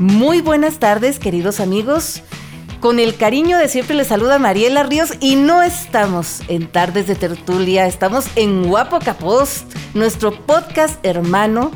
[0.00, 2.22] Muy buenas tardes, queridos amigos.
[2.80, 7.16] Con el cariño de siempre les saluda Mariela Ríos y no estamos en Tardes de
[7.16, 11.70] Tertulia, estamos en Guapo Capost, nuestro podcast hermano,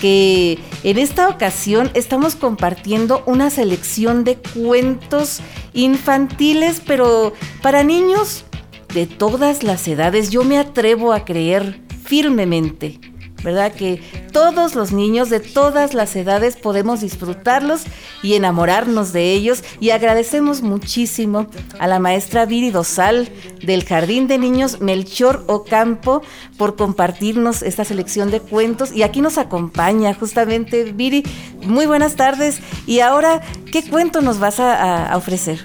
[0.00, 5.38] que en esta ocasión estamos compartiendo una selección de cuentos
[5.72, 8.44] infantiles, pero para niños
[8.92, 10.30] de todas las edades.
[10.30, 12.98] Yo me atrevo a creer firmemente
[13.42, 13.72] ¿verdad?
[13.72, 17.82] Que todos los niños de todas las edades podemos disfrutarlos
[18.22, 19.62] y enamorarnos de ellos.
[19.80, 21.46] Y agradecemos muchísimo
[21.78, 23.30] a la maestra Viri Dosal
[23.62, 26.22] del Jardín de Niños Melchor Ocampo
[26.56, 28.92] por compartirnos esta selección de cuentos.
[28.92, 31.22] Y aquí nos acompaña justamente Viri.
[31.62, 32.60] Muy buenas tardes.
[32.86, 33.40] Y ahora,
[33.72, 35.60] ¿qué cuento nos vas a, ofrecer?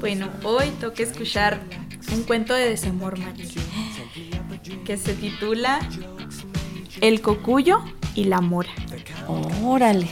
[0.00, 1.60] Bueno, hoy toca escuchar
[2.12, 3.44] un cuento de desamor, María,
[4.84, 5.80] que se titula
[7.00, 7.80] el cocuyo
[8.14, 8.70] y la mora.
[9.64, 10.08] Órale.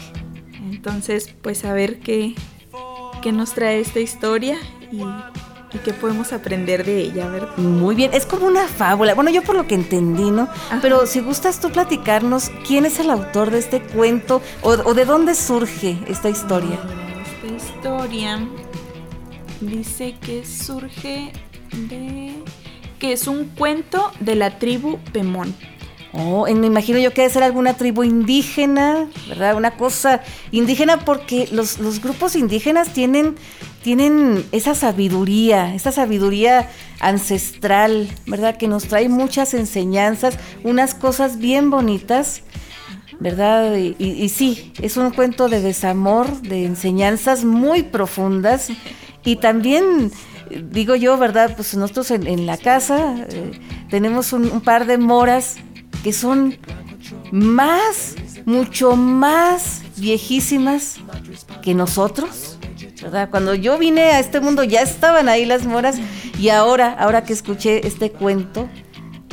[0.70, 2.34] Entonces, pues a ver qué,
[3.22, 4.58] qué nos trae esta historia
[4.92, 5.02] y,
[5.84, 7.56] qué podemos aprender de ella, ¿verdad?
[7.58, 9.14] Muy bien, es como una fábula.
[9.14, 10.48] Bueno, yo por lo que entendí, ¿no?
[10.80, 15.04] Pero si gustas tú platicarnos quién es el autor de este cuento o, o de
[15.04, 16.78] dónde surge esta historia.
[17.42, 18.48] Esta historia
[19.60, 21.32] dice que surge
[21.88, 22.34] de
[22.98, 25.54] que es un cuento de la tribu Pemón.
[26.12, 29.56] Oh, me imagino yo que debe ser alguna tribu indígena, ¿verdad?
[29.56, 33.36] Una cosa indígena porque los, grupos indígenas tienen,
[33.82, 36.70] tienen esa sabiduría, esa sabiduría
[37.00, 38.56] ancestral, ¿verdad?
[38.56, 42.42] Que nos trae muchas enseñanzas, unas cosas bien bonitas,
[43.20, 43.76] ¿verdad?
[43.76, 48.68] Y, sí, es un cuento de desamor, de enseñanzas muy profundas
[49.24, 50.10] y también
[50.50, 51.52] digo yo, ¿verdad?
[51.54, 55.56] Pues nosotros en, la casa eh, tenemos un, par de moras
[56.02, 56.56] que son
[57.30, 60.96] más, mucho más viejísimas
[61.62, 62.58] que nosotros.
[63.02, 63.30] ¿verdad?
[63.30, 65.96] Cuando yo vine a este mundo ya estaban ahí las moras
[66.38, 68.68] y ahora, ahora que escuché este cuento,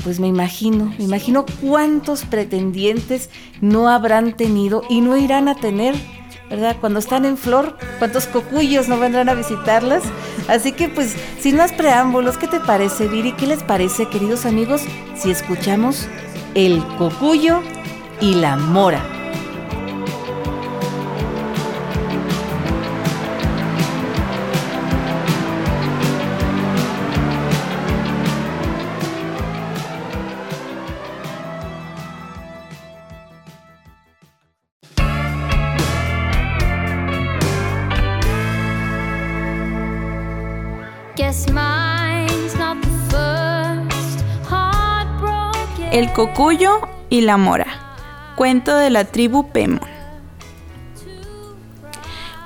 [0.04, 3.30] pues me imagino, me imagino cuántos pretendientes
[3.62, 5.96] no habrán tenido y no irán a tener,
[6.48, 6.78] ¿verdad?
[6.80, 10.04] Cuando están en flor, cuántos cocuyos no vendrán a visitarlas.
[10.48, 13.32] Así que pues, sin más preámbulos, ¿qué te parece, Viri?
[13.32, 14.84] ¿Qué les parece, queridos amigos,
[15.16, 16.08] si escuchamos
[16.56, 17.62] el cocuyo
[18.22, 19.16] y la mora.
[45.96, 47.68] El cocuyo y la mora.
[48.36, 49.80] Cuento de la tribu Pemon.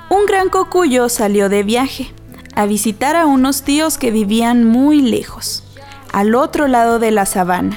[0.08, 2.12] Un gran cocuyo salió de viaje
[2.54, 5.64] a visitar a unos tíos que vivían muy lejos,
[6.12, 7.76] al otro lado de la sabana.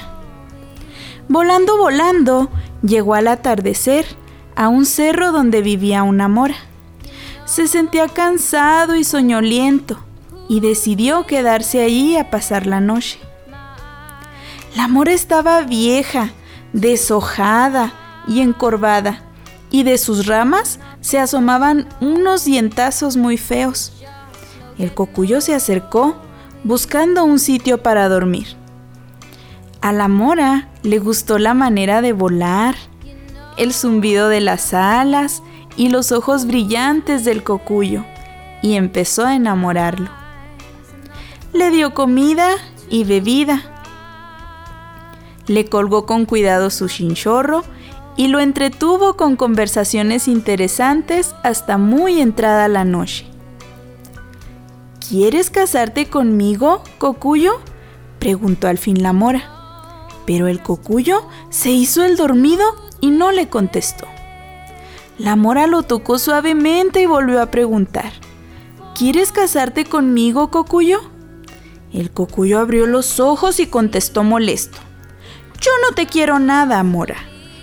[1.28, 2.50] Volando, volando,
[2.84, 4.06] llegó al atardecer
[4.54, 6.54] a un cerro donde vivía una mora.
[7.46, 9.98] Se sentía cansado y soñoliento
[10.48, 13.18] y decidió quedarse allí a pasar la noche.
[14.74, 16.30] La mora estaba vieja,
[16.72, 17.92] deshojada
[18.26, 19.22] y encorvada,
[19.70, 23.92] y de sus ramas se asomaban unos dientazos muy feos.
[24.76, 26.16] El cocuyo se acercó,
[26.64, 28.56] buscando un sitio para dormir.
[29.80, 32.74] A la mora le gustó la manera de volar,
[33.56, 35.42] el zumbido de las alas
[35.76, 38.04] y los ojos brillantes del cocuyo,
[38.60, 40.10] y empezó a enamorarlo.
[41.52, 42.48] Le dio comida
[42.90, 43.73] y bebida
[45.46, 47.64] le colgó con cuidado su chinchorro
[48.16, 53.26] y lo entretuvo con conversaciones interesantes hasta muy entrada la noche.
[55.06, 57.60] ¿Quieres casarte conmigo, Cocuyo?
[58.18, 59.42] preguntó al fin la mora.
[60.26, 62.64] Pero el Cocuyo se hizo el dormido
[63.00, 64.06] y no le contestó.
[65.18, 68.12] La mora lo tocó suavemente y volvió a preguntar.
[68.96, 71.00] ¿Quieres casarte conmigo, Cocuyo?
[71.92, 74.78] El Cocuyo abrió los ojos y contestó molesto.
[75.60, 77.16] Yo no te quiero nada, Mora.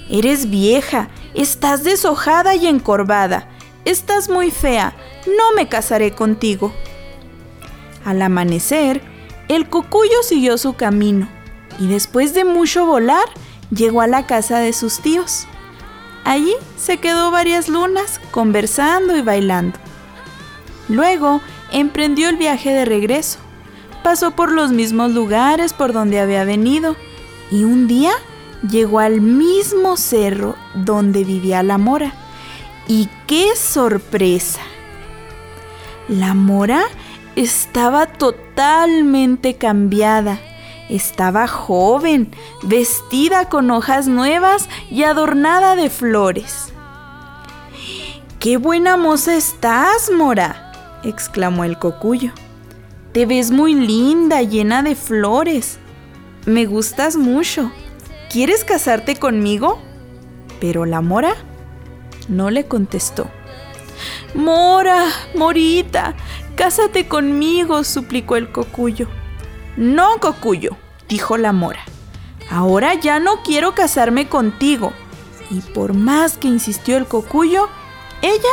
[0.09, 3.47] Eres vieja, estás deshojada y encorvada,
[3.85, 4.93] estás muy fea,
[5.25, 6.73] no me casaré contigo.
[8.03, 9.01] Al amanecer,
[9.47, 11.29] el cocuyo siguió su camino
[11.79, 13.25] y después de mucho volar,
[13.69, 15.47] llegó a la casa de sus tíos.
[16.23, 19.79] Allí se quedó varias lunas conversando y bailando.
[20.89, 21.41] Luego
[21.71, 23.39] emprendió el viaje de regreso.
[24.03, 26.95] Pasó por los mismos lugares por donde había venido
[27.51, 28.13] y un día
[28.67, 32.13] llegó al mismo cerro donde vivía la mora
[32.87, 34.61] Y qué sorpresa.
[36.07, 36.83] La mora
[37.35, 40.39] estaba totalmente cambiada.
[40.89, 42.31] Estaba joven,
[42.63, 46.73] vestida con hojas nuevas y adornada de flores.
[48.39, 50.99] ¡Qué buena moza estás, Mora!
[51.03, 52.33] exclamó el cocuyo.
[53.13, 55.79] Te ves muy linda, llena de flores.
[56.45, 57.71] Me gustas mucho.
[58.31, 59.79] ¿Quieres casarte conmigo?
[60.59, 61.35] Pero la mora
[62.29, 63.29] no le contestó.
[64.33, 65.05] Mora,
[65.35, 66.15] Morita,
[66.55, 69.07] cásate conmigo, suplicó el cocuyo.
[69.77, 70.77] No, cocuyo,
[71.07, 71.81] dijo la mora.
[72.49, 74.93] Ahora ya no quiero casarme contigo.
[75.51, 77.69] Y por más que insistió el cocuyo,
[78.21, 78.49] ella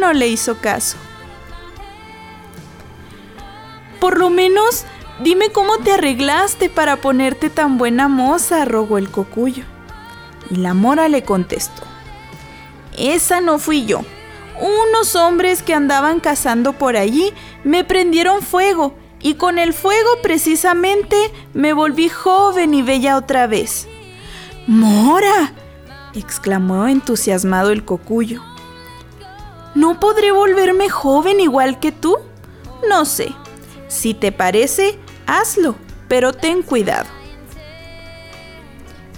[0.00, 0.96] no le hizo caso.
[4.00, 4.84] Por lo menos
[5.22, 9.64] dime cómo te arreglaste para ponerte tan buena moza, rogó el cocuyo.
[10.50, 11.82] Y la mora le contestó.
[12.96, 14.02] Esa no fui yo.
[14.60, 17.32] Unos hombres que andaban cazando por allí
[17.62, 21.16] me prendieron fuego y con el fuego precisamente
[21.52, 23.86] me volví joven y bella otra vez.
[24.66, 25.52] ¡Mora!
[26.14, 28.42] exclamó entusiasmado el cocuyo.
[29.74, 32.16] ¿No podré volverme joven igual que tú?
[32.88, 33.34] No sé.
[33.88, 35.76] Si te parece, hazlo,
[36.08, 37.08] pero ten cuidado.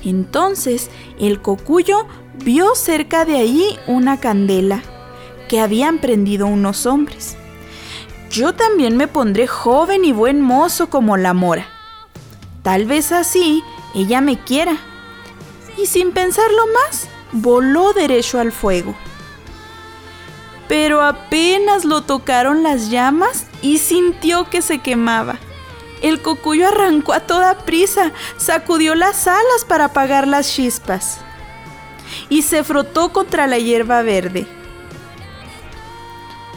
[0.04, 4.82] Entonces el cocuyo vio cerca de allí una candela
[5.48, 7.36] que habían prendido unos hombres.
[8.30, 11.66] Yo también me pondré joven y buen mozo como la mora.
[12.62, 13.62] Tal vez así
[13.94, 14.76] ella me quiera.
[15.76, 18.94] Y sin pensarlo más, voló derecho al fuego.
[20.68, 25.38] Pero apenas lo tocaron las llamas y sintió que se quemaba.
[26.08, 31.18] El cocuyo arrancó a toda prisa, sacudió las alas para apagar las chispas
[32.30, 34.46] y se frotó contra la hierba verde.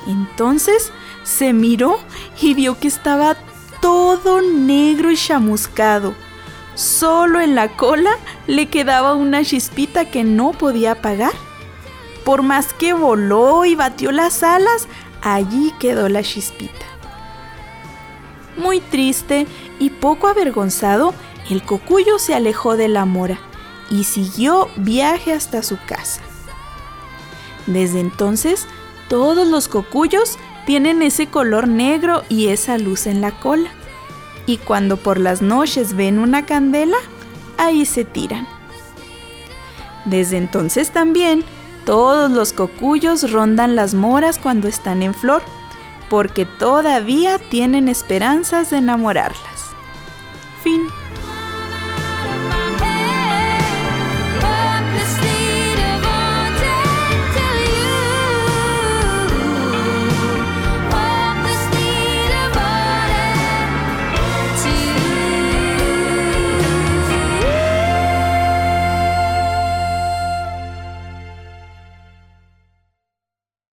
[0.07, 0.93] Entonces
[1.23, 1.99] se miró
[2.41, 3.35] y vio que estaba
[3.81, 6.15] todo negro y chamuscado.
[6.73, 8.11] Solo en la cola
[8.47, 11.33] le quedaba una chispita que no podía apagar.
[12.23, 14.87] Por más que voló y batió las alas,
[15.21, 16.90] allí quedó la chispita.
[18.57, 19.47] Muy triste
[19.79, 21.13] y poco avergonzado,
[21.49, 23.39] el cocuyo se alejó de la mora
[23.89, 26.21] y siguió viaje hasta su casa.
[27.67, 28.67] Desde entonces,
[29.09, 33.69] todos los cocuyos tienen ese color negro y esa luz en la cola.
[34.45, 36.97] Y cuando por las noches ven una candela,
[37.57, 38.47] ahí se tiran.
[40.05, 41.43] Desde entonces también,
[41.85, 45.41] todos los cocuyos rondan las moras cuando están en flor,
[46.11, 49.71] porque todavía tienen esperanzas de enamorarlas.
[50.61, 50.81] Fin.